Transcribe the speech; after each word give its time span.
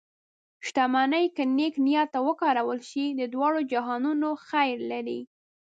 شتمني 0.65 1.23
که 1.35 1.43
نیک 1.57 1.75
نیت 1.85 2.07
ته 2.13 2.19
وکارول 2.29 2.79
شي، 2.89 3.05
د 3.09 3.21
دواړو 3.33 3.59
جهانونو 3.71 4.29
خیر 4.47 4.77
لري. 4.91 5.19